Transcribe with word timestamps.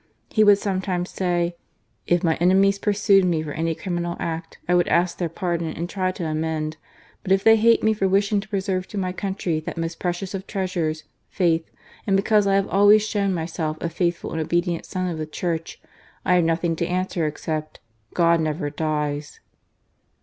He 0.31 0.43
would 0.43 0.57
netimes 0.57 1.09
say 1.09 1.53
■." 1.57 1.61
If 2.07 2.23
my 2.23 2.33
enemies 2.37 2.79
pursued 2.79 3.23
me 3.23 3.43
for 3.43 3.51
any 3.51 3.75
tninal 3.75 4.17
act, 4.19 4.57
I 4.67 4.73
would 4.73 4.87
ask 4.87 5.15
their 5.19 5.29
pardon 5.29 5.67
and 5.73 5.87
try 5.87 6.07
I 6.19 6.23
i 6.25 6.31
amend; 6.31 6.77
but 7.21 7.31
if 7.31 7.43
they 7.43 7.55
hate 7.55 7.83
me 7.83 7.93
for 7.93 8.07
wishing 8.07 8.39
to 8.39 8.47
ierve 8.47 8.87
to 8.87 8.97
my 8.97 9.11
country 9.11 9.59
that 9.59 9.77
most 9.77 9.99
precious 9.99 10.33
of 10.33 10.47
iicasures, 10.47 11.03
faith, 11.29 11.69
and 12.07 12.17
because 12.17 12.47
I 12.47 12.55
have 12.55 12.67
always 12.67 13.05
shown 13.07 13.31
myself 13.31 13.77
a 13.79 13.89
faithful 13.89 14.31
and 14.31 14.41
obedient 14.41 14.87
son 14.87 15.07
of 15.07 15.19
the 15.19 15.27
Church, 15.27 15.79
I 16.25 16.33
have 16.33 16.45
nothing 16.45 16.75
to 16.77 16.87
answer 16.87 17.27
except:' 17.27 17.79
God 18.15 18.41
never 18.41 18.71
■ 18.71 18.75
dies.' 18.75 19.39